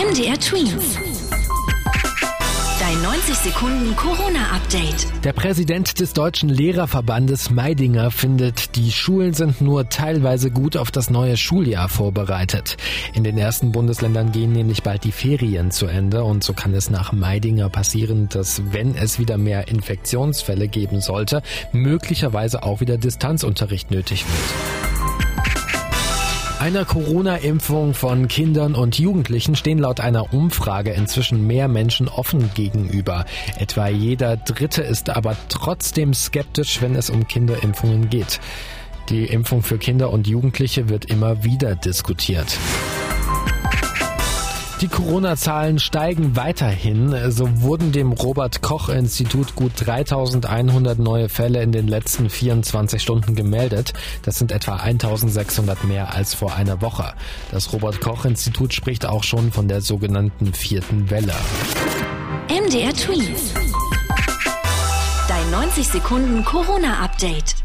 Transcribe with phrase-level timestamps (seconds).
[0.00, 0.98] MDR Twins.
[2.80, 5.24] Dein 90 Sekunden Corona-Update.
[5.24, 11.10] Der Präsident des Deutschen Lehrerverbandes Meidinger findet, die Schulen sind nur teilweise gut auf das
[11.10, 12.78] neue Schuljahr vorbereitet.
[13.12, 16.88] In den ersten Bundesländern gehen nämlich bald die Ferien zu Ende und so kann es
[16.88, 21.42] nach Meidinger passieren, dass wenn es wieder mehr Infektionsfälle geben sollte,
[21.72, 24.79] möglicherweise auch wieder Distanzunterricht nötig wird.
[26.60, 33.24] Einer Corona-Impfung von Kindern und Jugendlichen stehen laut einer Umfrage inzwischen mehr Menschen offen gegenüber.
[33.58, 38.40] Etwa jeder Dritte ist aber trotzdem skeptisch, wenn es um Kinderimpfungen geht.
[39.08, 42.58] Die Impfung für Kinder und Jugendliche wird immer wieder diskutiert.
[44.80, 47.14] Die Corona-Zahlen steigen weiterhin.
[47.30, 53.34] So wurden dem Robert Koch Institut gut 3100 neue Fälle in den letzten 24 Stunden
[53.34, 53.92] gemeldet.
[54.22, 57.12] Das sind etwa 1600 mehr als vor einer Woche.
[57.50, 61.34] Das Robert Koch Institut spricht auch schon von der sogenannten vierten Welle.
[62.48, 63.36] MDR Tweet.
[65.28, 67.56] Dein 90 Sekunden Corona-Update.